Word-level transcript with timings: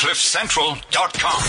CliffCentral.com. 0.00 1.42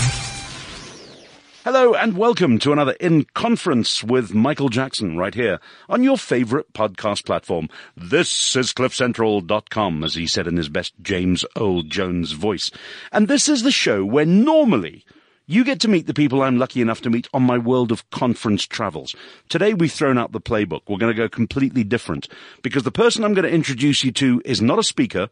Hello 1.64 1.94
and 1.94 2.18
welcome 2.18 2.58
to 2.58 2.70
another 2.70 2.92
In 3.00 3.24
Conference 3.32 4.04
with 4.04 4.34
Michael 4.34 4.68
Jackson 4.68 5.16
right 5.16 5.34
here 5.34 5.58
on 5.88 6.04
your 6.04 6.18
favorite 6.18 6.70
podcast 6.74 7.24
platform. 7.24 7.70
This 7.96 8.54
is 8.54 8.74
CliffCentral.com, 8.74 10.04
as 10.04 10.16
he 10.16 10.26
said 10.26 10.46
in 10.46 10.58
his 10.58 10.68
best 10.68 10.92
James 11.00 11.46
Earl 11.56 11.80
Jones 11.84 12.32
voice. 12.32 12.70
And 13.10 13.26
this 13.26 13.48
is 13.48 13.62
the 13.62 13.70
show 13.70 14.04
where 14.04 14.26
normally 14.26 15.06
you 15.46 15.64
get 15.64 15.80
to 15.80 15.88
meet 15.88 16.06
the 16.06 16.12
people 16.12 16.42
I'm 16.42 16.58
lucky 16.58 16.82
enough 16.82 17.00
to 17.00 17.10
meet 17.10 17.28
on 17.32 17.42
my 17.42 17.56
world 17.56 17.90
of 17.90 18.10
conference 18.10 18.66
travels. 18.66 19.16
Today 19.48 19.72
we've 19.72 19.90
thrown 19.90 20.18
out 20.18 20.32
the 20.32 20.42
playbook. 20.42 20.82
We're 20.86 20.98
going 20.98 21.16
to 21.16 21.22
go 21.22 21.30
completely 21.30 21.84
different 21.84 22.28
because 22.60 22.82
the 22.82 22.92
person 22.92 23.24
I'm 23.24 23.32
going 23.32 23.48
to 23.48 23.54
introduce 23.54 24.04
you 24.04 24.12
to 24.12 24.42
is 24.44 24.60
not 24.60 24.78
a 24.78 24.82
speaker, 24.82 25.30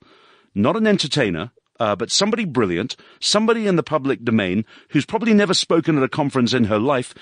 not 0.55 0.75
an 0.75 0.87
entertainer, 0.87 1.53
uh, 1.81 1.97
but 1.97 2.11
somebody 2.11 2.45
brilliant, 2.45 2.95
somebody 3.19 3.67
in 3.67 3.77
the 3.77 3.83
public 3.83 4.23
domain 4.23 4.65
who's 4.91 5.07
probably 5.07 5.35
never 5.35 5.55
spoken 5.55 5.97
at 5.97 6.05
a 6.05 6.09
conference 6.09 6.53
in 6.53 6.65
her 6.65 6.79
life, 6.79 7.15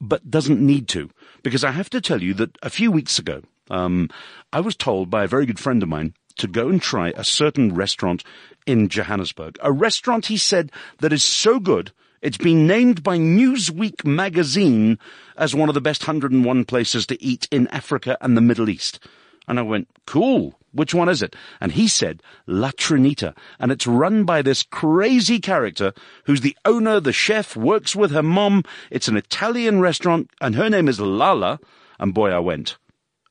but 0.00 0.30
doesn't 0.30 0.60
need 0.60 0.88
to. 0.88 1.08
Because 1.42 1.64
I 1.64 1.70
have 1.70 1.88
to 1.90 2.00
tell 2.00 2.22
you 2.22 2.34
that 2.34 2.58
a 2.62 2.68
few 2.68 2.90
weeks 2.90 3.18
ago, 3.18 3.42
um, 3.70 4.10
I 4.52 4.60
was 4.60 4.76
told 4.76 5.08
by 5.08 5.24
a 5.24 5.28
very 5.28 5.46
good 5.46 5.60
friend 5.60 5.82
of 5.82 5.88
mine 5.88 6.14
to 6.38 6.48
go 6.48 6.68
and 6.68 6.82
try 6.82 7.12
a 7.16 7.24
certain 7.24 7.74
restaurant 7.74 8.24
in 8.66 8.88
Johannesburg. 8.88 9.58
A 9.62 9.72
restaurant, 9.72 10.26
he 10.26 10.36
said, 10.36 10.72
that 10.98 11.12
is 11.12 11.22
so 11.22 11.60
good, 11.60 11.92
it's 12.22 12.36
been 12.36 12.66
named 12.66 13.02
by 13.02 13.16
Newsweek 13.16 14.04
magazine 14.04 14.98
as 15.38 15.54
one 15.54 15.70
of 15.70 15.74
the 15.74 15.80
best 15.80 16.02
101 16.02 16.64
places 16.66 17.06
to 17.06 17.22
eat 17.22 17.48
in 17.50 17.66
Africa 17.68 18.18
and 18.20 18.36
the 18.36 18.42
Middle 18.42 18.68
East. 18.68 19.00
And 19.48 19.58
I 19.58 19.62
went, 19.62 19.88
cool. 20.06 20.59
Which 20.72 20.94
one 20.94 21.08
is 21.08 21.22
it? 21.22 21.34
And 21.60 21.72
he 21.72 21.88
said, 21.88 22.22
La 22.46 22.70
Trinita. 22.70 23.36
And 23.58 23.72
it's 23.72 23.86
run 23.86 24.24
by 24.24 24.42
this 24.42 24.62
crazy 24.62 25.40
character 25.40 25.92
who's 26.24 26.40
the 26.40 26.56
owner, 26.64 27.00
the 27.00 27.12
chef, 27.12 27.56
works 27.56 27.96
with 27.96 28.12
her 28.12 28.22
mom. 28.22 28.62
It's 28.90 29.08
an 29.08 29.16
Italian 29.16 29.80
restaurant 29.80 30.30
and 30.40 30.54
her 30.54 30.70
name 30.70 30.88
is 30.88 31.00
Lala. 31.00 31.58
And 31.98 32.14
boy, 32.14 32.30
I 32.30 32.38
went. 32.38 32.78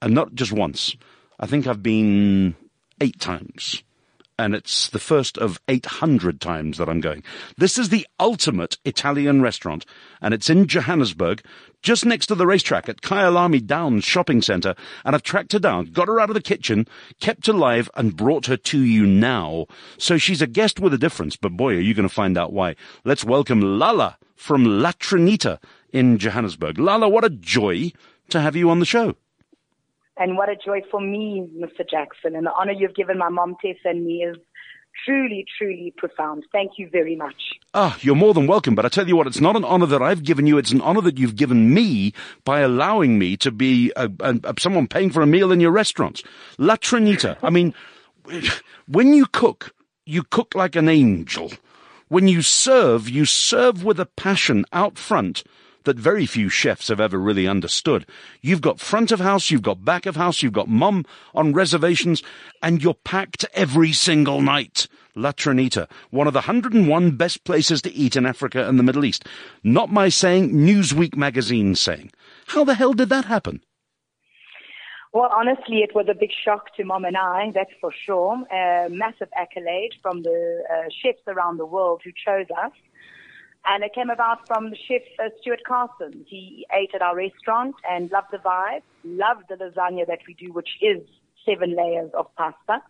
And 0.02 0.14
not 0.14 0.34
just 0.34 0.52
once. 0.52 0.96
I 1.40 1.46
think 1.46 1.68
I've 1.68 1.84
been 1.84 2.56
eight 3.02 3.20
times 3.20 3.84
and 4.40 4.56
it's 4.56 4.88
the 4.88 5.00
first 5.00 5.38
of 5.38 5.60
800 5.68 6.40
times 6.40 6.78
that 6.78 6.88
I'm 6.88 7.02
going. 7.02 7.24
This 7.58 7.78
is 7.78 7.90
the 7.90 8.08
ultimate 8.22 8.78
Italian 8.86 9.42
restaurant, 9.42 9.86
and 10.22 10.34
it's 10.34 10.50
in 10.50 10.66
Johannesburg, 10.66 11.44
just 11.82 12.06
next 12.06 12.28
to 12.28 12.36
the 12.36 12.48
racetrack 12.48 12.88
at 12.88 13.02
Kyalami 13.02 13.66
Downs 13.66 14.06
Shopping 14.06 14.42
Centre, 14.42 14.76
and 15.04 15.14
I've 15.14 15.24
tracked 15.24 15.52
her 15.52 15.60
down, 15.60 15.88
got 15.88 16.08
her 16.08 16.22
out 16.22 16.30
of 16.30 16.36
the 16.36 16.42
kitchen, 16.42 16.88
kept 17.20 17.48
her 17.48 17.84
and 17.96 18.16
brought 18.16 18.46
her 18.46 18.56
to 18.56 18.80
you 18.80 19.06
now. 19.06 19.66
So 19.98 20.18
she's 20.18 20.42
a 20.42 20.48
guest 20.48 20.80
with 20.80 20.94
a 20.94 20.98
difference, 20.98 21.36
but 21.36 21.58
boy, 21.58 21.76
are 21.76 21.82
you 21.82 21.94
going 21.94 22.08
to 22.08 22.14
find 22.14 22.38
out 22.38 22.54
why. 22.54 22.78
Let's 23.04 23.26
welcome 23.26 23.60
Lala 23.60 24.18
from 24.38 24.64
La 24.64 24.94
Trinita 24.94 25.62
in 25.92 26.18
Johannesburg. 26.18 26.80
Lala, 26.80 27.10
what 27.10 27.26
a 27.26 27.30
joy 27.30 27.92
to 28.30 28.40
have 28.40 28.56
you 28.56 28.70
on 28.70 28.80
the 28.80 28.86
show. 28.86 29.16
And 30.20 30.36
what 30.36 30.50
a 30.50 30.56
joy 30.56 30.82
for 30.92 31.00
me, 31.00 31.50
Mr. 31.58 31.90
Jackson. 31.90 32.36
And 32.36 32.46
the 32.46 32.52
honor 32.52 32.74
you've 32.74 32.94
given 32.94 33.18
my 33.18 33.30
mom, 33.30 33.56
Tessa, 33.62 33.90
and 33.90 34.06
me 34.06 34.26
is 34.30 34.36
truly, 35.06 35.46
truly 35.58 35.94
profound. 35.96 36.44
Thank 36.52 36.74
you 36.78 36.90
very 36.92 37.16
much. 37.16 37.36
Ah, 37.74 37.98
you're 38.02 38.16
more 38.16 38.34
than 38.34 38.46
welcome. 38.46 38.76
But 38.76 38.86
I 38.86 38.90
tell 38.90 39.08
you 39.08 39.16
what, 39.16 39.28
it's 39.28 39.40
not 39.40 39.56
an 39.56 39.64
honor 39.64 39.86
that 39.86 40.02
I've 40.02 40.24
given 40.24 40.46
you. 40.46 40.58
It's 40.58 40.72
an 40.72 40.82
honor 40.82 41.00
that 41.02 41.18
you've 41.18 41.38
given 41.38 41.74
me 41.74 42.14
by 42.44 42.60
allowing 42.60 43.18
me 43.18 43.38
to 43.38 43.50
be 43.50 43.94
a, 43.96 44.12
a, 44.20 44.40
a, 44.44 44.54
someone 44.60 44.88
paying 44.88 45.10
for 45.10 45.22
a 45.22 45.28
meal 45.28 45.54
in 45.54 45.62
your 45.62 45.72
restaurants. 45.72 46.22
La 46.58 46.76
Trinita. 46.76 47.38
I 47.42 47.50
mean, 47.50 47.74
when 48.88 49.14
you 49.14 49.26
cook, 49.26 49.74
you 50.06 50.24
cook 50.24 50.54
like 50.54 50.76
an 50.76 50.90
angel. 50.90 51.52
When 52.10 52.28
you 52.28 52.42
serve, 52.42 53.08
you 53.08 53.24
serve 53.24 53.86
with 53.86 54.00
a 54.02 54.06
passion 54.06 54.66
out 54.74 54.98
front 54.98 55.44
that 55.84 55.98
very 55.98 56.26
few 56.26 56.50
chefs 56.50 56.88
have 56.88 57.00
ever 57.00 57.18
really 57.18 57.48
understood. 57.48 58.06
You've 58.42 58.62
got 58.62 58.80
front 58.80 59.12
of 59.12 59.20
house, 59.20 59.50
you've 59.50 59.62
got 59.62 59.86
back 59.86 60.06
of 60.06 60.16
house, 60.16 60.42
you've 60.44 60.54
got 60.54 60.68
mum 60.68 61.06
on 61.34 61.54
reservations, 61.54 62.24
and 62.62 62.84
you're 62.84 62.94
packed 62.94 63.46
every 63.54 63.94
single 63.94 64.42
night. 64.42 64.88
La 65.16 65.32
Trinita, 65.32 65.90
one 66.12 66.28
of 66.28 66.34
the 66.34 66.40
101 66.40 67.12
best 67.18 67.44
places 67.44 67.82
to 67.82 67.92
eat 67.94 68.16
in 68.16 68.26
Africa 68.26 68.68
and 68.68 68.80
the 68.80 68.84
Middle 68.84 69.04
East. 69.04 69.26
Not 69.64 69.92
my 69.92 70.08
saying, 70.08 70.54
Newsweek 70.54 71.16
magazine 71.16 71.76
saying. 71.76 72.12
How 72.48 72.64
the 72.64 72.76
hell 72.76 72.94
did 72.94 73.10
that 73.10 73.26
happen? 73.26 73.62
Well, 75.12 75.30
honestly, 75.36 75.78
it 75.78 75.96
was 75.96 76.06
a 76.08 76.14
big 76.14 76.30
shock 76.46 76.76
to 76.76 76.84
mom 76.84 77.04
and 77.04 77.18
I, 77.18 77.52
that's 77.54 77.74
for 77.82 77.92
sure. 78.06 78.44
A 78.52 78.90
massive 78.92 79.30
accolade 79.36 79.94
from 80.04 80.22
the 80.22 80.64
uh, 80.72 80.90
chefs 81.02 81.24
around 81.28 81.58
the 81.58 81.66
world 81.66 82.02
who 82.04 82.12
chose 82.12 82.46
us. 82.64 82.72
And 83.66 83.84
it 83.84 83.94
came 83.94 84.10
about 84.10 84.48
from 84.48 84.74
chef 84.88 85.02
uh, 85.20 85.30
Stuart 85.42 85.62
Carson. 85.68 86.26
He 86.28 86.66
ate 86.74 86.92
at 86.96 87.02
our 87.02 87.16
restaurant 87.16 87.76
and 87.90 88.10
loved 88.12 88.28
the 88.32 88.38
vibe, 88.38 88.82
loved 89.04 89.44
the 89.50 89.56
lasagna 89.56 90.08
that 90.08 90.20
we 90.28 90.34
do, 90.34 90.52
which 90.52 90.70
is 90.82 91.02
seven 91.46 91.76
layers 91.76 92.12
of 92.14 92.34
pasta. 92.36 92.82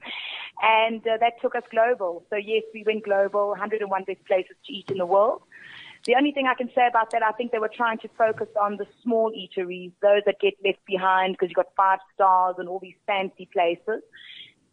And 0.62 1.02
uh, 1.07 1.18
that 1.19 1.34
took 1.41 1.56
us 1.56 1.63
global. 1.72 2.24
So 2.30 2.35
yes, 2.35 2.63
we 2.74 2.84
went 2.85 3.03
global, 3.03 3.50
101 3.50 4.03
best 4.06 4.25
places 4.25 4.56
to 4.66 4.74
eat 4.74 4.90
in 4.91 4.97
the 4.97 5.06
world. 5.06 5.41
The 6.06 6.16
only 6.16 6.31
thing 6.31 6.47
I 6.47 6.53
can 6.53 6.69
say 6.74 6.88
about 6.88 7.12
that, 7.12 7.24
I 7.24 7.31
think 7.34 7.51
they 7.51 7.59
were 7.59 7.72
trying 7.74 7.97
to 8.00 8.07
focus 8.18 8.47
on 8.59 8.78
the 8.78 8.88
small 9.03 9.31
eateries, 9.31 9.91
those 10.01 10.22
that 10.25 10.40
get 10.40 10.53
left 10.63 10.80
behind 10.86 11.34
because 11.34 11.50
you've 11.50 11.57
got 11.57 11.75
five 11.75 12.00
stars 12.16 12.56
and 12.57 12.69
all 12.69 12.80
these 12.80 12.96
fancy 13.06 13.50
places. 13.51 14.01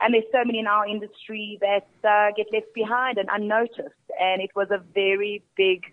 And 0.01 0.15
there's 0.15 0.25
so 0.33 0.45
many 0.45 0.59
in 0.59 0.67
our 0.67 0.87
industry 0.87 1.59
that 1.61 1.89
uh, 2.05 2.33
get 2.37 2.47
left 2.53 2.73
behind 2.75 3.19
and 3.19 3.29
unnoticed. 3.33 3.95
And 4.21 4.43
it 4.43 4.51
was 4.55 4.69
a 4.71 4.79
very 4.95 5.43
big, 5.57 5.85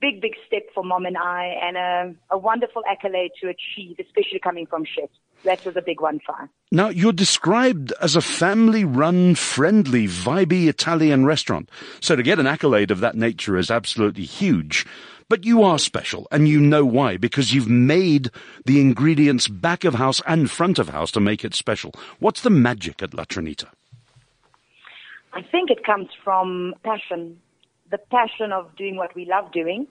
big, 0.00 0.20
big 0.20 0.34
step 0.46 0.62
for 0.74 0.84
mom 0.84 1.06
and 1.06 1.16
I 1.16 1.54
and 1.62 1.76
a, 1.76 2.14
a 2.34 2.38
wonderful 2.38 2.82
accolade 2.88 3.30
to 3.40 3.48
achieve, 3.48 3.96
especially 3.98 4.40
coming 4.40 4.66
from 4.66 4.84
chefs. 4.84 5.18
That 5.44 5.64
was 5.64 5.76
a 5.76 5.82
big 5.82 6.00
one 6.00 6.20
for 6.24 6.34
us. 6.40 6.48
Now, 6.72 6.88
you're 6.88 7.12
described 7.12 7.92
as 8.00 8.16
a 8.16 8.22
family 8.22 8.84
run, 8.84 9.34
friendly, 9.34 10.06
vibey 10.06 10.68
Italian 10.68 11.26
restaurant. 11.26 11.70
So 12.00 12.16
to 12.16 12.22
get 12.22 12.38
an 12.38 12.46
accolade 12.46 12.90
of 12.90 13.00
that 13.00 13.14
nature 13.14 13.56
is 13.56 13.70
absolutely 13.70 14.24
huge. 14.24 14.86
But 15.28 15.44
you 15.44 15.62
are 15.62 15.78
special, 15.78 16.26
and 16.30 16.46
you 16.46 16.60
know 16.60 16.84
why, 16.84 17.16
because 17.16 17.54
you've 17.54 17.68
made 17.68 18.30
the 18.66 18.80
ingredients 18.80 19.48
back 19.48 19.84
of 19.84 19.94
house 19.94 20.20
and 20.26 20.50
front 20.50 20.78
of 20.78 20.90
house 20.90 21.10
to 21.12 21.20
make 21.20 21.44
it 21.44 21.54
special. 21.54 21.92
What's 22.18 22.42
the 22.42 22.50
magic 22.50 23.02
at 23.02 23.14
La 23.14 23.24
Trinita? 23.24 23.68
I 25.32 25.42
think 25.42 25.70
it 25.70 25.84
comes 25.84 26.08
from 26.22 26.74
passion, 26.84 27.40
the 27.90 27.98
passion 27.98 28.52
of 28.52 28.76
doing 28.76 28.96
what 28.96 29.14
we 29.14 29.24
love 29.24 29.50
doing. 29.50 29.86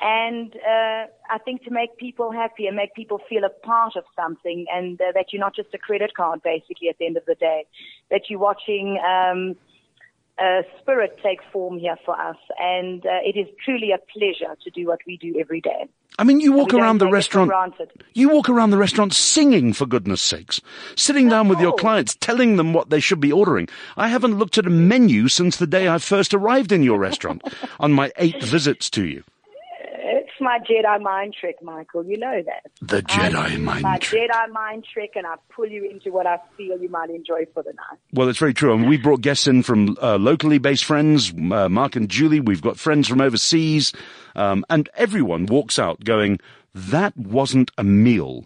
And 0.00 0.54
uh, 0.56 1.06
I 1.30 1.38
think 1.44 1.64
to 1.64 1.70
make 1.70 1.96
people 1.96 2.30
happy 2.30 2.66
and 2.66 2.76
make 2.76 2.94
people 2.94 3.20
feel 3.28 3.44
a 3.44 3.66
part 3.66 3.96
of 3.96 4.04
something, 4.14 4.66
and 4.72 5.00
uh, 5.00 5.12
that 5.14 5.32
you're 5.32 5.40
not 5.40 5.56
just 5.56 5.72
a 5.74 5.78
credit 5.78 6.14
card, 6.14 6.42
basically, 6.42 6.88
at 6.88 6.98
the 6.98 7.06
end 7.06 7.16
of 7.16 7.24
the 7.26 7.34
day, 7.34 7.66
that 8.10 8.28
you're 8.28 8.38
watching 8.38 8.98
um, 8.98 9.56
uh, 10.38 10.62
spirit 10.80 11.18
take 11.22 11.40
form 11.52 11.78
here 11.78 11.96
for 12.04 12.18
us, 12.20 12.36
and 12.58 13.04
uh, 13.06 13.18
it 13.24 13.38
is 13.38 13.46
truly 13.64 13.90
a 13.92 13.98
pleasure 13.98 14.54
to 14.62 14.70
do 14.70 14.86
what 14.86 15.00
we 15.06 15.16
do 15.16 15.38
every 15.40 15.60
day. 15.60 15.88
I 16.18 16.24
mean, 16.24 16.40
you 16.40 16.52
walk 16.52 16.72
around 16.72 16.98
the 16.98 17.08
restaurant. 17.08 17.52
You 18.14 18.30
walk 18.30 18.48
around 18.48 18.70
the 18.70 18.78
restaurant 18.78 19.12
singing, 19.12 19.72
for 19.72 19.86
goodness 19.86 20.22
sakes, 20.22 20.60
sitting 20.94 21.28
down 21.28 21.48
with 21.48 21.60
your 21.60 21.74
clients, 21.74 22.16
telling 22.20 22.56
them 22.56 22.72
what 22.72 22.90
they 22.90 23.00
should 23.00 23.20
be 23.20 23.32
ordering. 23.32 23.68
I 23.96 24.08
haven't 24.08 24.38
looked 24.38 24.56
at 24.56 24.66
a 24.66 24.70
menu 24.70 25.28
since 25.28 25.56
the 25.56 25.66
day 25.66 25.88
I 25.88 25.98
first 25.98 26.32
arrived 26.32 26.72
in 26.72 26.82
your 26.82 26.98
restaurant 26.98 27.42
on 27.80 27.92
my 27.92 28.12
eight 28.16 28.42
visits 28.42 28.88
to 28.90 29.04
you 29.04 29.24
my 30.46 30.60
Jedi 30.60 31.02
mind 31.02 31.34
trick, 31.38 31.56
Michael. 31.60 32.04
You 32.04 32.18
know 32.18 32.40
that. 32.46 32.70
The 32.80 33.02
Jedi 33.02 33.60
mind 33.60 33.82
my 33.82 33.98
trick. 33.98 34.30
Jedi 34.30 34.52
mind 34.52 34.86
trick, 34.90 35.12
and 35.16 35.26
I 35.26 35.34
pull 35.54 35.66
you 35.66 35.84
into 35.84 36.12
what 36.12 36.26
I 36.26 36.38
feel 36.56 36.78
you 36.80 36.88
might 36.88 37.10
enjoy 37.10 37.46
for 37.52 37.64
the 37.64 37.72
night. 37.72 37.98
Well, 38.12 38.28
it's 38.28 38.38
very 38.38 38.54
true. 38.54 38.72
And 38.72 38.88
we 38.88 38.96
brought 38.96 39.20
guests 39.20 39.48
in 39.48 39.64
from 39.64 39.98
uh, 40.00 40.16
locally 40.16 40.58
based 40.58 40.84
friends, 40.84 41.34
uh, 41.50 41.68
Mark 41.68 41.96
and 41.96 42.08
Julie. 42.08 42.40
We've 42.40 42.62
got 42.62 42.78
friends 42.78 43.08
from 43.08 43.20
overseas. 43.20 43.92
Um, 44.36 44.64
and 44.70 44.88
everyone 44.94 45.46
walks 45.46 45.78
out 45.78 46.04
going, 46.04 46.38
that 46.74 47.16
wasn't 47.16 47.72
a 47.76 47.82
meal. 47.84 48.44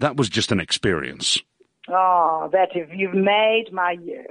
That 0.00 0.16
was 0.16 0.28
just 0.28 0.50
an 0.50 0.60
experience. 0.60 1.40
Oh, 1.88 2.48
that 2.52 2.70
if 2.74 2.88
you've 2.92 3.14
made 3.14 3.66
my 3.72 3.92
year. 3.92 4.26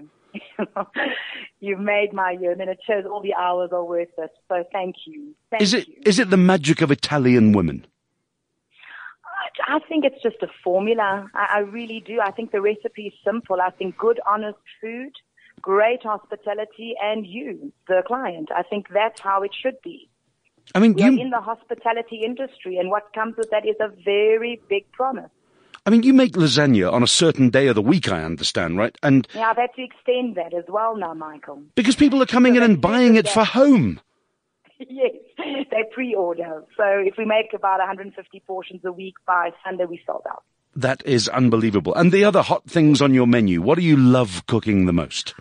You've 1.59 1.79
made 1.79 2.13
my 2.13 2.31
year, 2.31 2.51
and 2.51 2.59
then 2.59 2.69
it 2.69 2.79
shows 2.85 3.05
all 3.05 3.21
the 3.21 3.33
hours 3.33 3.71
are 3.71 3.83
worth 3.83 4.09
it. 4.17 4.31
So 4.47 4.63
thank 4.71 4.95
you. 5.05 5.35
Thank 5.49 5.63
is 5.63 5.73
it 5.73 5.87
you. 5.87 5.95
is 6.05 6.19
it 6.19 6.29
the 6.29 6.37
magic 6.37 6.81
of 6.81 6.91
Italian 6.91 7.51
women? 7.51 7.85
I 9.67 9.79
think 9.87 10.05
it's 10.05 10.21
just 10.21 10.37
a 10.41 10.47
formula. 10.63 11.27
I, 11.33 11.57
I 11.57 11.59
really 11.59 12.03
do. 12.05 12.19
I 12.19 12.31
think 12.31 12.51
the 12.51 12.61
recipe 12.61 13.07
is 13.07 13.13
simple. 13.23 13.61
I 13.61 13.69
think 13.69 13.97
good, 13.97 14.19
honest 14.27 14.57
food, 14.81 15.13
great 15.61 16.03
hospitality, 16.03 16.95
and 17.01 17.25
you, 17.25 17.71
the 17.87 18.03
client. 18.05 18.49
I 18.55 18.63
think 18.63 18.87
that's 18.93 19.21
how 19.21 19.43
it 19.43 19.51
should 19.53 19.81
be. 19.83 20.09
I 20.73 20.79
mean, 20.79 20.93
we 20.93 21.03
you 21.03 21.07
are 21.09 21.19
in 21.19 21.29
the 21.29 21.41
hospitality 21.41 22.21
industry, 22.25 22.77
and 22.77 22.89
what 22.89 23.13
comes 23.13 23.35
with 23.37 23.49
that 23.51 23.65
is 23.67 23.75
a 23.79 23.89
very 24.03 24.61
big 24.67 24.91
promise. 24.91 25.31
I 25.85 25.91
mean, 25.91 26.01
you 26.01 26.13
make 26.13 26.33
lasagna 26.33 26.91
on 26.91 27.03
a 27.03 27.07
certain 27.07 27.49
day 27.51 27.67
of 27.67 27.75
the 27.75 27.81
week, 27.81 28.09
I 28.11 28.23
understand, 28.23 28.77
right? 28.77 28.97
And 29.03 29.27
Yeah, 29.35 29.51
I've 29.51 29.57
had 29.57 29.69
to 29.75 29.83
extend 29.83 30.35
that 30.35 30.53
as 30.53 30.63
well 30.67 30.95
now, 30.97 31.13
Michael. 31.13 31.61
because 31.75 31.95
people 31.95 32.21
are 32.23 32.27
coming 32.27 32.55
in 32.55 32.63
and 32.63 32.81
buying 32.81 33.15
it 33.15 33.29
for 33.29 33.43
home. 33.43 33.99
yes, 34.79 35.11
they 35.37 35.83
pre-order. 35.93 36.63
So 36.75 36.83
if 36.83 37.15
we 37.17 37.25
make 37.25 37.53
about 37.53 37.77
150 37.79 38.39
portions 38.47 38.81
a 38.83 38.91
week 38.91 39.13
by 39.27 39.51
Sunday, 39.63 39.85
we 39.85 40.01
sold 40.07 40.23
out. 40.29 40.43
That 40.75 41.05
is 41.05 41.29
unbelievable. 41.29 41.93
And 41.93 42.11
the 42.11 42.25
other 42.25 42.41
hot 42.41 42.65
things 42.65 43.01
on 43.01 43.13
your 43.13 43.27
menu, 43.27 43.61
what 43.61 43.77
do 43.77 43.83
you 43.83 43.95
love 43.95 44.45
cooking 44.47 44.87
the 44.87 44.93
most? 44.93 45.35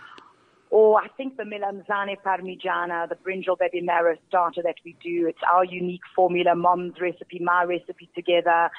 Or 0.70 1.00
I 1.00 1.08
think 1.16 1.36
the 1.36 1.44
melanzane 1.44 2.16
parmigiana, 2.24 3.08
the 3.08 3.16
brinjal 3.16 3.58
baby 3.58 3.80
marrow 3.80 4.16
starter 4.28 4.60
that 4.62 4.76
we 4.84 4.96
do, 5.02 5.26
it's 5.26 5.38
our 5.52 5.64
unique 5.64 6.02
formula, 6.14 6.54
mom's 6.54 7.00
recipe, 7.00 7.38
my 7.40 7.64
recipe 7.64 8.10
together. 8.14 8.70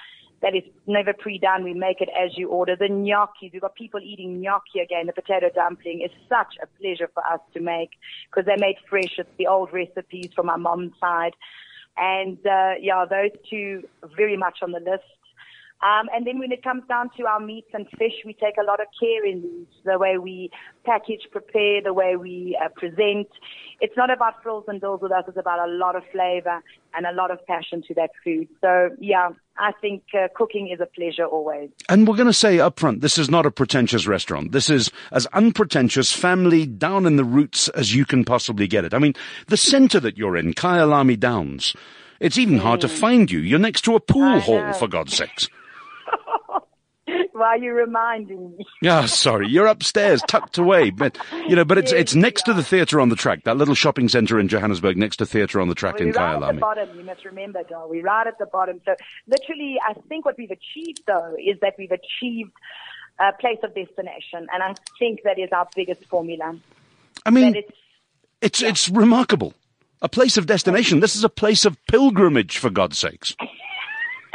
That 0.42 0.56
is 0.56 0.64
never 0.86 1.14
pre-done. 1.14 1.64
We 1.64 1.74
make 1.74 2.02
it 2.02 2.10
as 2.10 2.38
you 2.38 2.50
order. 2.50 2.76
The 2.76 2.90
gnocchi, 2.90 3.50
we've 3.52 3.62
got 3.62 3.76
people 3.76 4.00
eating 4.04 4.42
gnocchi 4.42 4.80
again. 4.80 5.08
The 5.08 5.14
potato 5.14 5.50
dumpling 5.54 6.02
is 6.02 6.12
such 6.30 6.56
a 6.62 6.68
pleasure 6.80 7.10
for 7.14 7.24
us 7.26 7.40
to 7.54 7.62
make 7.62 7.92
because 8.30 8.46
they're 8.46 8.58
made 8.58 8.76
fresh. 8.90 9.18
It's 9.18 9.30
the 9.38 9.48
old 9.48 9.74
recipes 9.74 10.30
from 10.36 10.50
our 10.50 10.58
mom's 10.58 10.94
side. 11.00 11.34
And, 11.98 12.38
uh, 12.46 12.74
yeah, 12.80 13.06
those 13.10 13.32
two 13.50 13.88
very 14.16 14.38
much 14.38 14.60
on 14.62 14.72
the 14.72 14.80
list. 14.80 15.04
Um, 15.84 16.08
and 16.16 16.26
then 16.26 16.40
when 16.40 16.52
it 16.52 16.64
comes 16.64 16.84
down 16.88 17.10
to 17.18 17.26
our 17.26 17.40
meats 17.40 17.68
and 17.74 17.86
fish, 17.98 18.14
we 18.26 18.34
take 18.34 18.56
a 18.60 18.66
lot 18.66 18.80
of 18.80 18.88
care 19.00 19.26
in 19.26 19.42
these, 19.42 19.68
the 19.84 20.00
way 20.00 20.18
we 20.18 20.50
package, 20.86 21.28
prepare, 21.32 21.82
the 21.84 21.94
way 21.94 22.16
we 22.16 22.58
uh, 22.64 22.70
present. 22.70 23.28
It's 23.82 23.96
not 23.98 24.10
about 24.10 24.42
frills 24.42 24.64
and 24.68 24.80
bills 24.80 25.02
with 25.02 25.12
us. 25.12 25.26
It's 25.28 25.38
about 25.38 25.68
a 25.68 25.72
lot 25.72 25.96
of 25.96 26.04
flavor 26.12 26.64
and 26.96 27.06
a 27.06 27.12
lot 27.12 27.30
of 27.30 27.46
passion 27.46 27.84
to 27.88 27.94
that 27.96 28.12
food. 28.24 28.48
So 28.62 28.90
yeah, 29.00 29.30
I 29.58 29.74
think 29.80 30.04
uh, 30.18 30.30
cooking 30.34 30.70
is 30.70 30.80
a 30.80 30.86
pleasure 30.86 31.26
always. 31.26 31.70
And 31.90 32.08
we're 32.08 32.16
going 32.16 32.28
to 32.28 32.34
say 32.34 32.60
up 32.60 32.80
front, 32.80 33.02
this 33.02 33.18
is 33.18 33.30
not 33.30 33.46
a 33.46 33.52
pretentious 33.52 34.08
restaurant. 34.08 34.54
This 34.54 34.70
is 34.70 34.90
as 35.12 35.28
unpretentious, 35.34 36.12
family, 36.12 36.66
down 36.66 37.06
in 37.06 37.18
the 37.18 37.26
roots 37.26 37.68
as 37.70 37.94
you 37.94 38.06
can 38.06 38.24
possibly 38.24 38.68
get 38.68 38.86
it. 38.86 38.94
I 38.94 39.00
mean, 39.00 39.14
the 39.48 39.58
center 39.58 40.00
that 40.00 40.18
you're 40.18 40.38
in, 40.38 40.54
Kyalami 40.54 41.20
Downs, 41.20 41.76
it's 42.22 42.38
even 42.38 42.60
hard 42.60 42.82
to 42.82 42.88
find 42.88 43.30
you. 43.30 43.40
You're 43.40 43.60
next 43.60 43.82
to 43.82 43.96
a 43.96 44.00
pool 44.00 44.40
hall, 44.40 44.74
for 44.74 44.88
God's 44.88 45.16
sakes. 45.16 45.50
Why 47.36 47.48
are 47.48 47.58
you 47.58 47.74
reminding 47.74 48.56
me? 48.58 48.66
Yeah, 48.82 49.08
sorry, 49.08 49.50
you're 49.50 49.66
upstairs, 49.66 50.22
tucked 50.26 50.58
away, 50.58 50.90
but 50.90 51.18
you 51.50 51.56
know, 51.56 51.66
but 51.66 51.78
it's 51.78 51.92
Yes, 51.92 52.02
it's 52.02 52.16
next 52.16 52.44
we 52.48 52.54
to 52.54 52.54
the 52.54 52.64
theatre 52.64 53.02
on 53.02 53.10
the 53.10 53.16
track, 53.18 53.44
that 53.44 53.58
little 53.58 53.76
shopping 53.76 54.08
centre 54.08 54.40
in 54.40 54.48
Johannesburg, 54.48 54.96
next 54.96 55.18
to 55.18 55.26
theatre 55.26 55.60
on 55.60 55.68
the 55.68 55.76
track 55.76 55.96
We're 56.00 56.08
in 56.08 56.12
right 56.14 56.42
at 56.42 56.54
the 56.56 56.62
bottom. 56.62 56.98
You 56.98 57.04
must 57.04 57.26
remember, 57.26 57.62
girl. 57.64 57.88
We're 57.90 58.04
right 58.04 58.26
at 58.26 58.38
the 58.38 58.46
bottom. 58.46 58.80
So 58.86 58.96
literally, 59.28 59.78
I 59.86 59.94
think 60.08 60.24
what 60.24 60.38
we've 60.38 60.52
achieved 60.52 61.02
though 61.08 61.36
is 61.38 61.60
that 61.62 61.74
we've 61.78 61.92
achieved 61.92 62.52
a 63.20 63.34
place 63.34 63.60
of 63.64 63.76
destination, 63.76 64.48
and 64.54 64.64
I 64.64 64.74
think 64.98 65.24
that 65.24 65.38
is 65.38 65.50
our 65.52 65.68
biggest 65.76 66.06
formula. 66.06 66.58
I 67.26 67.32
mean, 67.32 67.52
That 67.54 67.58
it's 67.60 67.78
it's 68.42 68.62
it's 68.62 68.90
remarkable. 68.90 69.54
A 70.02 70.08
place 70.08 70.38
of 70.38 70.46
destination. 70.46 71.00
This 71.02 71.16
is 71.16 71.24
a 71.24 71.30
place 71.30 71.66
of 71.66 71.78
pilgrimage, 71.88 72.58
for 72.60 72.70
God's 72.70 72.98
sakes. 72.98 73.36